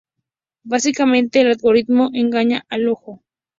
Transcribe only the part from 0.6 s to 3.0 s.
Básicamente, el algoritmo engaña al